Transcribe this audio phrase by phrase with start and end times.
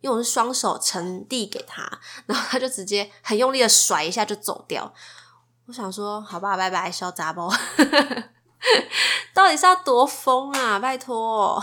[0.00, 1.82] 因为我是双手呈递给他，
[2.26, 4.92] 然后他就直接很用力的甩一下就走掉。
[5.66, 7.48] 我想说，好吧，拜拜，小杂包，
[9.34, 10.78] 到底是要多疯啊？
[10.78, 11.62] 拜托。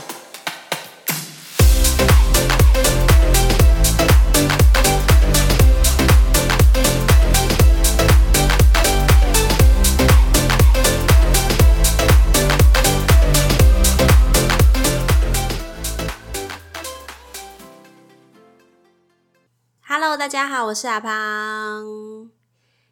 [19.93, 22.31] ！Hello，大家好，我是阿胖。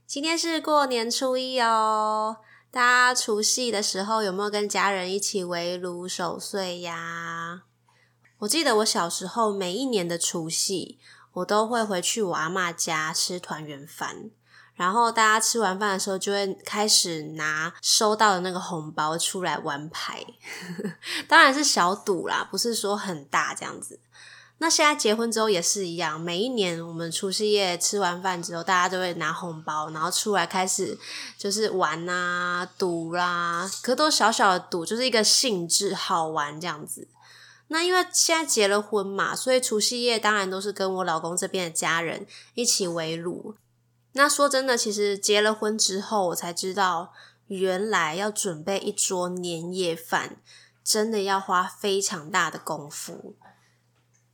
[0.05, 2.39] 今天是过年初一哦，
[2.71, 7.61] 大家除夕的时候有没有跟家人一起围炉守岁呀？
[8.39, 10.99] 我记得我小时候每一年的除夕，
[11.31, 14.31] 我都会回去我阿妈家吃团圆饭，
[14.73, 20.25] 然后大家吃完饭的时候就会开始拿收到的那个红包出来玩牌，
[21.29, 24.01] 当然是小赌啦，不是说很大这样子。
[24.61, 30.97] 那现在结婚之后也是一样，每一年我们除夕夜吃完饭之后，大家都会拿红包，然后出来开始
[31.37, 37.07] 就是玩啊、赌啦，可都小小的赌，就是一个兴致好玩这样子。
[37.69, 43.55] 那因为现在结了婚嘛，所以除夕夜当然都是跟我老公这边的家人一起围炉。
[44.13, 47.13] 那说真的，其实结了婚之后，我才知道
[47.47, 50.37] 原来要准备一桌年夜饭，
[50.83, 53.35] 真的要花非常大的功夫。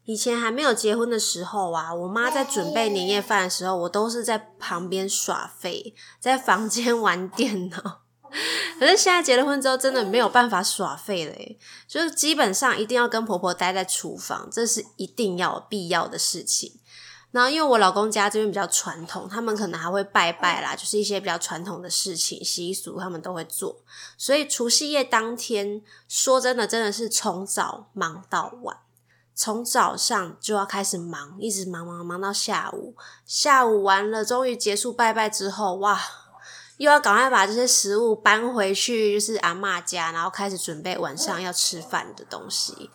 [0.06, 8.02] 以前还没有结婚的时候啊，我妈在准备年夜饭的时候，我都是在旁边耍废，在房间玩电脑。
[8.80, 11.34] 可是现在结了婚之后，真的没有办法耍废了，
[11.88, 16.80] 就是基本上一定要跟婆婆待在厨房，这是一定要必要的事情。
[17.32, 23.82] 然后因为我老公家这边比较传统，他们可能还会拜拜啦，就是一些比较传统的事情习俗，他们都会做。
[24.18, 28.78] 所以除夕夜当天，说真的，真的是从早忙到晚。
[29.36, 32.96] 从早上就要开始忙，一直忙忙忙到下午。
[33.26, 36.00] 下午完了，终于结束拜拜之后，哇，
[36.78, 42.90] 又要赶快把这些食物搬回去，就是阿妈家，然后开始准备晚上要吃饭的东西。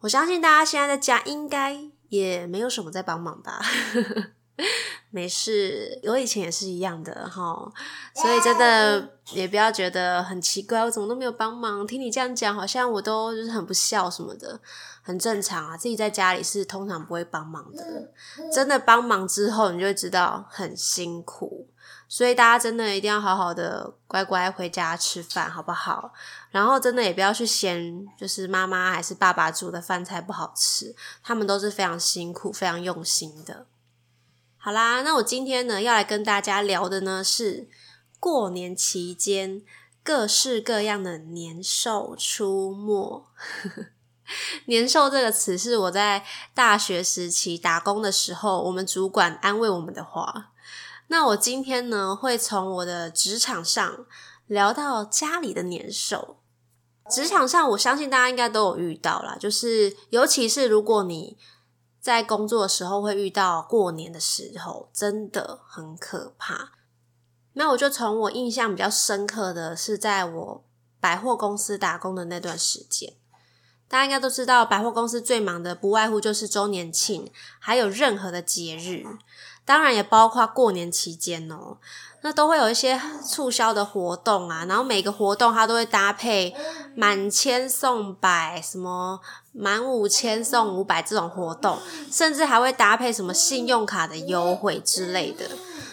[0.00, 1.78] 我相信大家现在在家应该
[2.10, 3.60] 也没有什么在帮忙吧。
[5.14, 7.70] 没事，我以前也是一样的哈，
[8.14, 11.86] 所以真的也不要觉得很奇怪，我怎么都没有帮忙。
[11.86, 14.58] 听你这样讲，好像我都就是很不孝什么的，
[15.02, 15.76] 很正常啊。
[15.76, 18.10] 自己在家里是通常不会帮忙的，
[18.50, 21.68] 真的帮忙之后，你就会知道很辛苦。
[22.08, 26.10] 所以大家真的一定要好好的乖乖回家吃饭，好不好？
[26.50, 33.66] 然后真的也不要去嫌，就是妈妈还是爸爸煮的饭菜不好吃，他们都是非常辛苦、非常用心的。
[34.64, 37.68] 好啦，那我今天呢要来跟大家聊的呢是
[38.20, 39.60] 过年期间
[40.04, 43.26] 各式各样的年兽出没。
[44.66, 46.24] 年兽这个词是我在
[46.54, 50.52] 大学时期打工的时候，我们主管安慰我们的话。
[51.08, 54.06] 那我今天呢会从我的职场上
[54.46, 56.38] 聊到家里的年兽。
[57.10, 61.36] 职场上，我相信大家应该都有遇到啦，就是尤其是如果你。
[62.02, 66.72] 在工作的时候会遇到过年的时候，真的很可怕。
[67.52, 70.64] 那我就从我印象比较深刻的是，在我
[70.98, 73.14] 百货公司打工的那段时间，
[73.86, 77.30] 大家应该都知道，百货公司最忙的不外乎就是周年庆，
[77.60, 79.04] 还有任何的节日，
[79.64, 81.78] 当然也包括过年期间哦。
[82.22, 86.54] 那都会有一些促销的活动啊，然后每个活动它都会搭配
[86.96, 89.20] 满千送百，什么
[89.52, 91.78] 满五千送五百这种活动，
[92.10, 95.50] 甚至还会搭配什么信用卡的优惠之类的。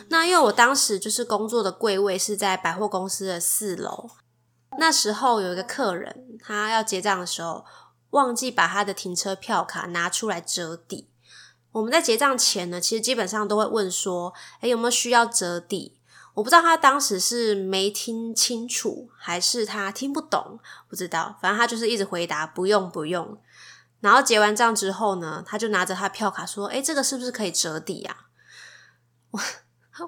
[0.09, 4.09] 那因为我当时就是工作的柜位是在百货公司的四楼，
[4.77, 7.63] 那时候有一个客人，他要结账的时候
[8.09, 11.09] 忘记把他的停车票卡拿出来折抵。
[11.71, 15.98] 我们在结账前呢，其实基本上都会问说，诶有没有需要折抵？
[16.39, 20.57] 我不知道他当时是没听清楚，还是他听不懂，
[20.87, 21.37] 不知道。
[21.41, 23.37] 反正他就是一直回答不用不用。
[23.99, 28.15] 然后结完账之后呢，他就拿着他票卡说：“哎，这个是不是可以折抵呀？”
[29.31, 29.39] 我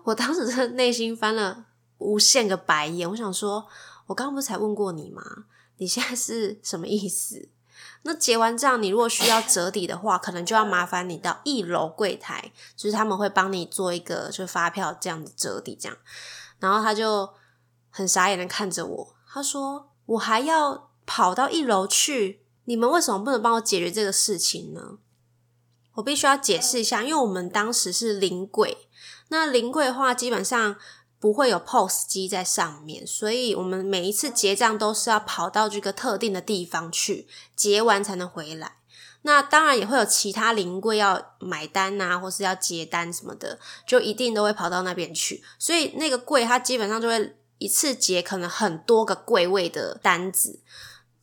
[0.05, 1.65] 我当时的内心翻了
[1.97, 3.09] 无限个白眼。
[3.09, 3.67] 我想说，
[4.07, 5.21] 我刚刚不是才问过你吗？
[5.79, 7.49] 你现在是什么意思？
[8.03, 15.97] 那结完账，你如果需要折抵的话，可能就要麻烦你到一楼柜台，就是他们会帮你做一个就发票这样子折抵这样。
[16.59, 17.29] 然后他就
[17.89, 24.97] 很傻眼的看着我，他说：“我还要跑到一楼去，你们为什么不能帮我解决这个事情呢？”
[25.95, 28.87] 我必须要解释一下，因为我们当时是临柜，
[29.27, 30.77] 那临柜的话基本上
[31.21, 38.77] 不会有 POS 机在上面，所以我们每一次结账都是要跑到这个特定的地方去结完才能回来。
[39.21, 45.43] 那当然也会有其他临柜要买单啊，或是要结单什么的，就一定都会跑到那边去。
[45.59, 50.59] 所以那个柜它基本上就会一次结可能很多个柜位的单子，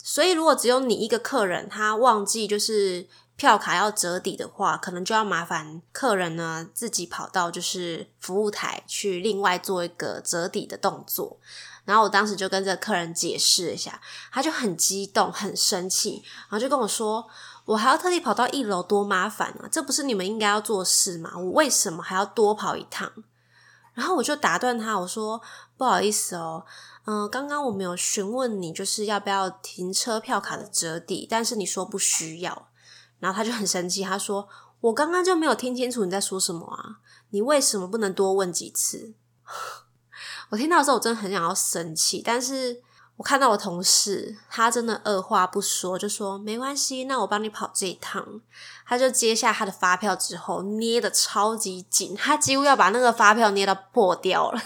[0.00, 3.08] 所以如果只有你一个客人，他忘记就是。
[3.38, 11.38] 票卡要折抵的话，可能就要麻烦客人呢自己跑到就是服务台去另外做一个折抵的动作。
[11.85, 14.00] 然后我当时就跟这个客人解释一下，
[14.32, 17.29] 他就很激动、很生气，然后就跟我说
[17.64, 19.69] ：“我还要特地跑到一楼，多麻烦啊！
[19.70, 21.31] 这不是你们应该要做事吗？
[21.37, 23.11] 我为什么还要多跑一趟？”
[23.94, 25.41] 然后我就打断他，我说
[25.79, 26.67] ：“不好意思哦，
[27.06, 32.69] 嗯，刚刚我没有询问你，就是要不要停车票卡的折抵，但是你说不需要。”
[33.19, 34.49] 然后他就很生气，他说
[34.81, 37.00] ：“我刚刚就没有听清楚你在说什么啊？
[37.31, 39.15] 你为什么不能多问几次？”
[40.50, 42.82] 我听到的时候，我真的很想要生气，但是。
[43.19, 48.41] 我看到我同事，他真的二话不说就说没关系，那我帮你跑这一趟。
[48.87, 54.62] 他就接下他的发票之后，捏的超级紧，他几乎要把那个发票捏到破掉了。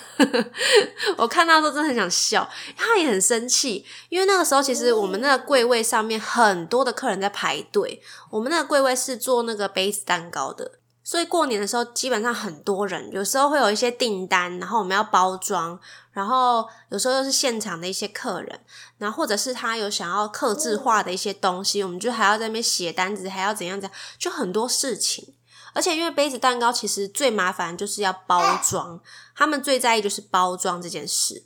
[1.17, 2.47] 我看到时候真的很想笑，
[2.77, 10.73] 他也很生气，因为那个时候其实我们那个柜位上面很多的客人在排队，我们那个柜位是做那个杯子蛋糕的。
[11.05, 15.79] 所以过年的时候，基本上很多人，有时候会有一些订单，然后我们要包装，
[16.13, 18.61] 然后有时候又是现场的一些客人，
[18.99, 25.35] 然后或者是他有想要刻字化的一些东西，我们就还要在那边写单子，还要怎样怎样，就很多事情。
[25.75, 29.01] 而且因为杯子蛋糕其实最麻烦就是要包装，
[29.35, 31.45] 他们最在意就是包装这件事，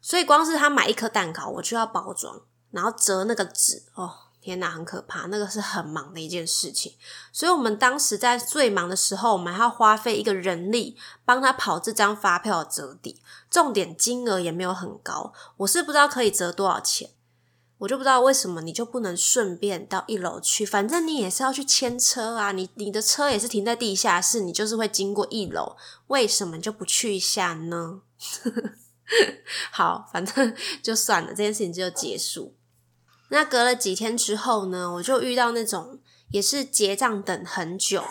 [0.00, 4.25] 所以光是他买一颗蛋糕，我就要包装，然后折那个纸哦。
[4.46, 5.26] 天哪，很可怕！
[5.26, 6.94] 那个是很忙的一件事情，
[7.32, 13.20] 所以我们当时在最忙的时候，我们还要花费一个人力帮他跑这张发票折抵，
[13.50, 17.10] 重点金额也没有很高，我是不知道可以折多少钱，
[17.78, 25.76] 我就不知道为什么你就不能顺便到一楼去，反正你也是要去牵车啊，你你的车也是停在地下室，你就是会经过一楼，
[26.06, 28.02] 为什么就不去一下呢？
[29.72, 32.55] 好，反正就算了，这件事情就结束。
[33.28, 35.98] 那隔了几天之后呢，我就遇到那种
[36.30, 38.02] 也是结账等很久，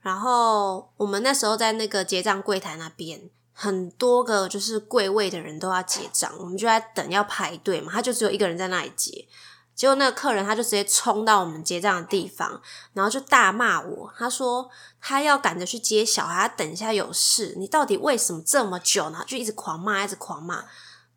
[0.00, 9.26] 然后我们那时候在那个结账柜台那边，很多个就是柜位的人都要结账，我们就在等要排队嘛，他就只有一个人在那里结，
[9.74, 12.60] 结果那个客人他就直接冲到我们结账的地方，
[12.92, 14.70] 然后就大骂我，他说
[15.00, 19.24] 他要赶着去接小孩，等一下有事，你到底为什么这么久呢？
[19.26, 20.64] 就一直狂骂，一直狂骂。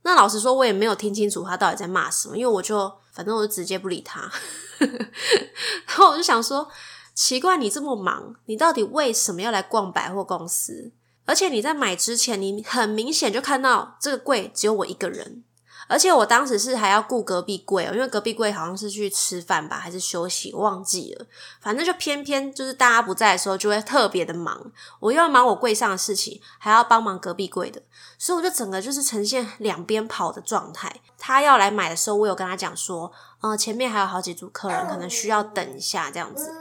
[0.05, 4.31] 那老实说，我也没有听清楚他到底在骂什么，因为我就反正我就直接不理他。
[4.79, 6.69] 然后我就想说，
[7.15, 10.91] 奇怪，你这么忙，你到底为什么要来逛百货公司？
[11.25, 15.43] 而且你在买之前，你很明显就看到这个柜只有我一个人。
[15.87, 21.25] 而且我当时是还要顾隔壁柜哦，因为隔壁柜好像是去吃饭吧，还是休息，忘记了。
[21.61, 24.71] 反正就偏偏就是大家不在的时候，就会特别的忙。
[24.99, 27.81] 我又要忙我柜上的事情，还要帮忙隔壁柜的，
[28.17, 31.01] 所以我就整个就是呈现两边跑的状态。
[31.17, 33.11] 他要来买的时候，我有跟他讲说，
[33.41, 36.51] 呃，前面还有好几组客人，可能需要等一下这样子。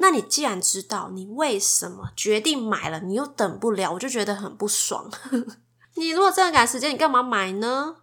[0.00, 5.08] 那你既然知道，你为什么决定买了，你又等不了，我就觉得很不爽。
[5.94, 7.96] 你如果真的赶时间，你干嘛买呢？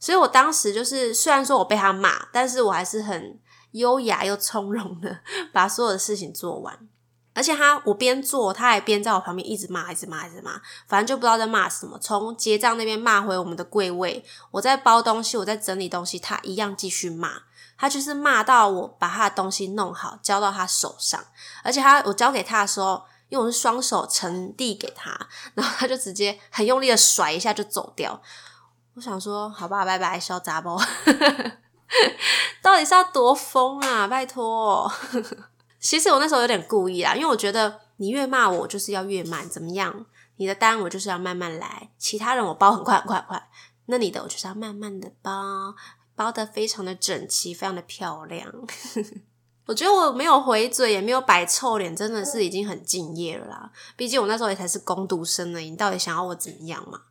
[0.00, 3.38] 所以我当时就是，虽然说我被他骂，但是我还是很
[3.72, 5.18] 优雅又从容的
[5.52, 6.78] 把所有的事情做完。
[7.34, 11.96] 而且他我边做，他还边在我旁边一直骂，一直骂，一直骂，反正就不知道在骂什么。
[12.00, 17.42] 从结账那边骂回我们的柜位，我在包东西，我在整理东西，他一样继续骂。
[17.78, 21.24] 他就是骂到我把他的东西弄好，交到他手上。
[21.62, 25.16] 而且他我交给他的时候，因为我是双手呈递给他，
[25.54, 28.20] 然后他就直接很用力的甩一下就走掉。
[28.98, 30.76] 我想说，好吧，拜拜，小杂包，
[32.60, 34.08] 到底是要多疯啊？
[34.08, 34.90] 拜托，
[35.78, 40.04] 其实我那时候有点故意啦，因为我觉得你越骂我，就是要越慢，怎么样？
[40.38, 43.48] 你的单我就是要慢慢来，其他人我包很快很快很快，
[43.86, 45.76] 那你的我就是要慢慢的包，
[46.16, 48.52] 包的非常的整齐，非常的漂亮。
[49.66, 53.70] 我觉得我没有回嘴，也没有摆臭脸，真的是已经很敬业了啦。
[53.96, 57.02] 毕竟我那时候也才是攻读生呢，你到底想要我怎么样嘛？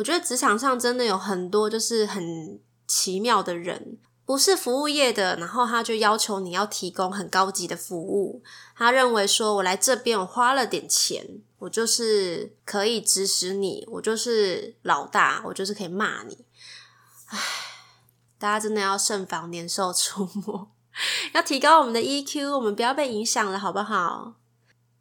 [0.00, 8.42] 我觉得职场上真的有很多就是很奇妙的人，不是服务业的，然后他就要求你要提供很高级的服务。
[8.74, 16.46] 他认为说，我来这边我花了点钱，我就是可以指使你，我就是老大，我就是可以骂你。
[17.26, 17.38] 唉，
[18.38, 20.70] 大家真的要慎防年兽 出没，
[21.34, 24.39] 要提高我们的 EQ，我们不要被影响了，好不好？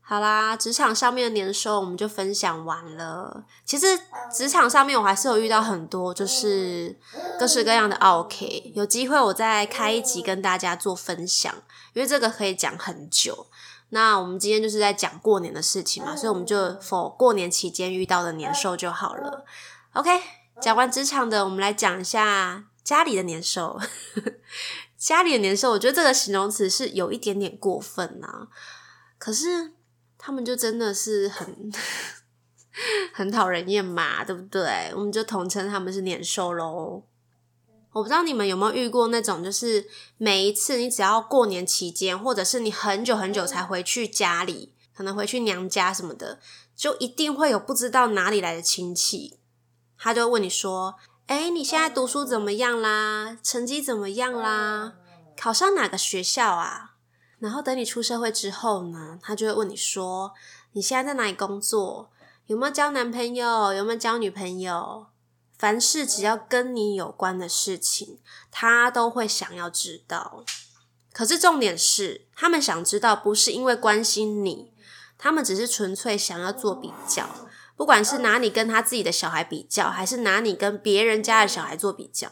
[0.09, 3.43] 好啦，职场上面的年收我们就分享完了。
[3.63, 3.85] 其实
[4.33, 6.97] 职场上面我还是有遇到很多，就是
[7.39, 8.71] 各式各样的 OK。
[8.73, 11.53] 有机会我再开一集跟大家做分享，
[11.93, 13.45] 因为这个可以讲很久。
[13.89, 19.45] 那我们今天就是在讲过年的事情嘛，所以我们就否过年期间遇到的年收就好了。
[19.93, 20.09] OK，
[20.59, 23.79] 讲完职场的，我们来讲一下家里的年收。
[24.97, 28.47] 家里的年收，我觉得这个形容词是有一点点过分啊，
[29.19, 29.73] 可是。
[30.19, 31.71] 他们就真的是很
[33.15, 34.91] 很讨人厌嘛，对不对？
[34.93, 37.03] 我们就统称他们是年兽喽。
[37.91, 46.39] 我不知道你们有没有遇过那种，就是每一次你只要过年期间，或者是你很久很久才回去家里，可能回去娘家什么的，
[46.75, 49.39] 就一定会有不知道哪里来的亲戚，
[49.97, 50.95] 他就问你说
[51.25, 53.37] ：“哎，你现在读书怎么样啦？
[53.41, 54.93] 成绩怎么样啦？
[55.35, 56.88] 考上哪个学校啊？”
[57.39, 60.33] 然后等你出社会之后呢，他就会问你说
[60.73, 62.09] ：“你现在在哪里工作？
[62.47, 63.73] 有没有交男朋友？
[63.73, 65.07] 有没有交女朋友？
[65.57, 68.19] 凡是只要跟你有关的事情，
[68.51, 70.43] 他都会想要知道。
[71.13, 74.73] 可是重点是，他们想知道不是因为关心你，
[75.17, 77.27] 他们只是纯粹想要做比较，
[77.75, 82.31] 不管是拿你跟他自己的小孩比较，还是拿你跟别人家的小孩做比较。”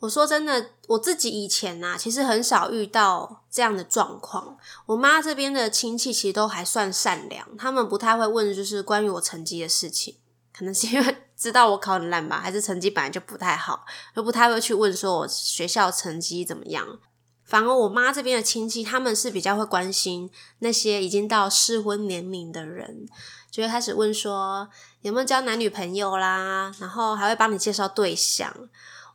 [0.00, 4.56] 我说真的，我自己以前呐，其实很少遇到这样的状况。
[4.86, 10.16] 我妈这边的亲戚其实都还算善良，他们不太会问就是关于我成绩的事情，
[10.52, 16.98] 可能是因为 知道我考很烂吧，还是成绩本来就不太好，就不太会去问说我学校成绩怎么样。
[17.44, 20.28] 反而我妈这边的亲戚，他们是比较会关心
[20.58, 23.06] 那些已经到适婚年龄的人，
[23.48, 24.68] 就会开始问说
[25.02, 28.52] 有没有交男女朋友啦，然后还会帮你介绍对象。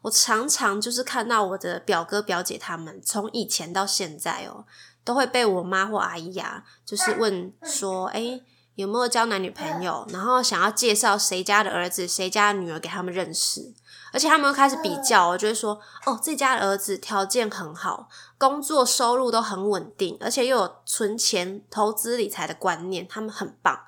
[0.06, 4.64] 我常常就是看到我的表哥表姐他们从以前到现在哦，
[5.04, 8.40] 都会被我妈或阿姨呀，就是问说，哎，
[8.76, 10.06] 有没有交男女朋友？
[10.10, 13.74] 然后想要介绍谁家的儿子、谁家的女儿给他们认识，
[14.14, 18.08] 而且他们又开始比较，我就会说，哦，这家的儿子条件很好，
[18.38, 23.80] 工作收入都很稳定，而且又有存钱、投资理财的观念，他们很棒，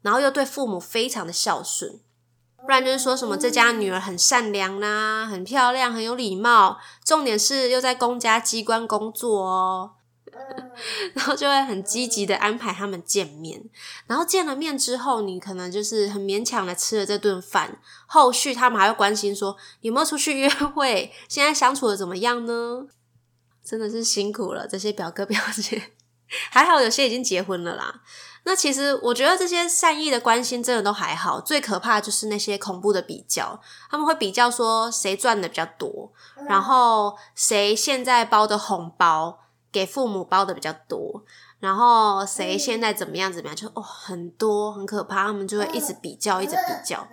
[0.00, 2.00] 然后又对父母非常的孝顺。
[2.62, 9.92] 不然就是说什么这家女儿很善良啦，很漂亮，很有礼貌，重点是又在公家机关工作哦，
[11.14, 13.62] 然后就会很积极的安排他们见面，
[14.06, 22.86] 然后见了面之后，你可能就是很勉强的吃了这顿饭，后续他们还会关心说有没有出去约会，现在相处的怎么样呢？
[23.64, 25.92] 真的是辛苦了这些表哥表姐，
[26.50, 28.02] 还好有些已经结婚了啦。
[28.48, 33.60] 那其实我觉得这些善意的关心真的都还好，最可怕就是那些恐怖的比较，
[33.90, 36.12] 他们会比较说谁赚的比较多，
[36.48, 39.40] 然后谁现在包的红包
[39.72, 41.24] 给父母包的比较多，
[41.58, 47.08] 然后谁现在怎么样怎么样，就哦很多很可怕，他们就会一直比较，一直比较。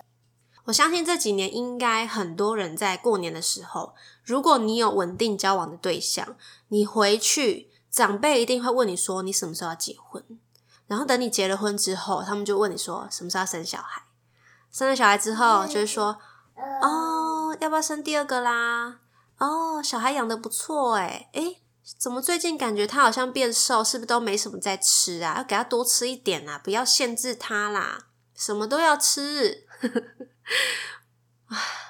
[0.65, 6.35] 我相信这几年应该很多人在过年的时候，如果你有稳定交往的对象，
[6.67, 10.23] 你回去长辈一定会问你说你什么时候要结婚。
[10.87, 14.03] 然后等你结了婚之后，他们就问你说什么时候要生小孩？
[14.71, 16.17] 生了小孩之后，就是说
[16.81, 18.99] 哦，要不要生第二个啦？
[19.37, 21.61] 哦，小孩养的不错诶诶
[21.97, 23.83] 怎么最近感觉他好像变瘦？
[23.83, 25.35] 是不是都没什么在吃啊？
[25.37, 29.65] 要给他多吃一点啊，不要限制他啦，什么都要吃。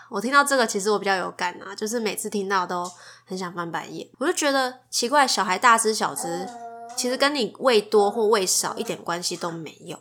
[0.10, 2.90] 我听到这个，其实我比较有感啊，就是每次听到都
[3.26, 4.10] 很想翻白眼。
[4.20, 6.50] 我就觉得奇怪，小孩大只小只。
[6.96, 9.98] 其实跟你喂多或喂少一点关系都没有，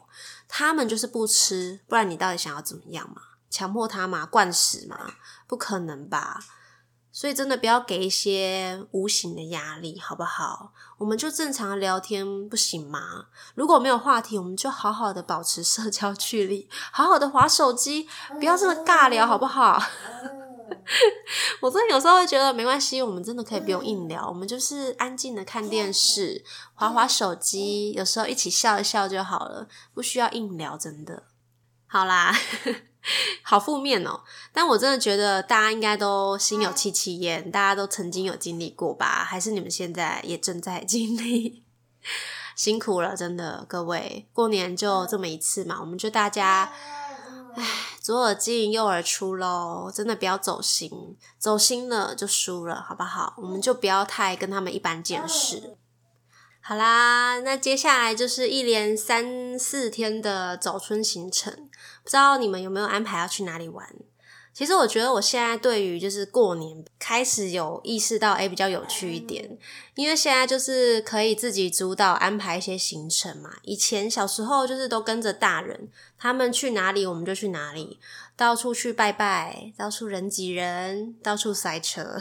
[0.49, 3.23] 他们就是不吃，不然你到底想要怎么样嘛？
[3.51, 4.25] 强迫他嘛？
[4.25, 5.15] 灌食嘛？
[5.47, 6.41] 不可能吧？
[7.15, 10.73] 所以真的不要给一些无形的压力，好不好？
[10.97, 13.27] 我们就正常聊天不行吗？
[13.55, 18.09] 如果没有话题，我们就好好的保持社交距离，好好的划手机，
[18.39, 19.83] 不要这么尬聊，好不好？
[21.61, 31.25] 我真的有时候会觉得没关系，我们真的可以不用硬聊，我们就是安静的看电视、划划手机，有时候一起笑一笑就好了，不需要硬聊，真的。
[31.87, 32.35] 好啦，
[33.43, 39.25] 好负面哦，但我真的觉得大家应该都心有戚戚焉，大家都曾经有经历过吧？
[39.25, 41.65] 还是你们现在也正在经历？
[42.57, 46.73] 辛苦了，真的，各位，过年就这么一次嘛，我们就大家。
[47.55, 47.65] 唉，
[48.01, 50.91] 左耳进右耳出喽，真的不要走心，
[51.39, 53.35] 走心了就输了，好不好？
[53.37, 55.77] 我们就不要太跟他们一般见识。
[56.61, 61.69] 好啦，那接下来就是一连三四天的早春行程，
[62.03, 63.95] 不知道你们有没有安排要去哪里玩？
[64.55, 69.59] 其实我觉得我现在对于就是过年开始有意识到，哎，比较有趣一点，
[69.95, 73.51] 因为现在就是可以自己主导安排一些行程嘛。
[73.63, 77.99] 以前小时候就是都跟着大人，他们去哪里我们就去哪里，
[78.37, 82.21] 到处去拜拜，到处人挤人，到处塞车。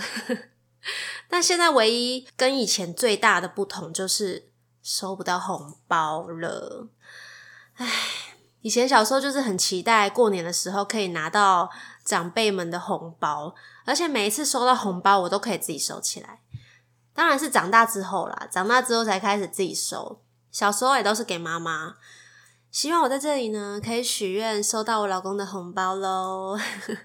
[1.27, 4.47] 但现在唯一跟以前最大的不同就是
[4.81, 6.88] 收不到红包了。
[7.75, 7.88] 唉，
[8.61, 11.69] 以前小时候就是很期待过年的时候可以拿到。
[12.03, 13.55] 长辈们的红包，
[13.86, 16.39] 而且每一次收到红包，我都可以自己收起来。
[17.13, 20.22] 当然是长大之后啦，长大之后才开始自己收。
[20.51, 21.96] 小时候也都是给妈妈。
[22.72, 26.58] 希望我在这里呢，可以许愿收到我老公的红包喽，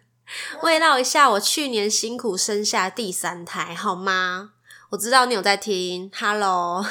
[0.62, 4.52] 慰劳一下我去年辛苦生下第三胎，好吗？
[4.90, 6.86] 我知道你有在听，Hello，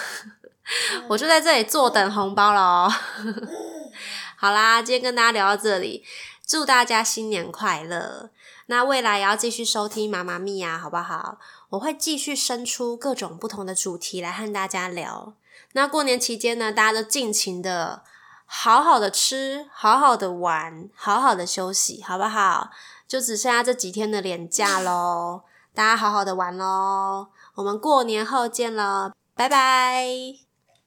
[1.08, 2.92] 我就在这里坐等红包喽。
[4.36, 6.04] 好啦，今天跟大家聊到这里。
[6.46, 8.30] 祝大家新年快乐！
[8.68, 11.40] 那未来也要继续收听妈妈咪呀，好不好？
[11.70, 15.34] 我会继续生出各种不同的主题来和大家聊。
[15.74, 18.04] 那过年期间呢，大家都尽情的
[18.46, 22.70] 好好的吃，好好的玩，好好的休息，好不好？
[23.08, 25.42] 就只剩下这几天的年假喽，
[25.74, 27.28] 大家好好的玩喽！
[27.56, 30.45] 我们过年后见了，拜拜。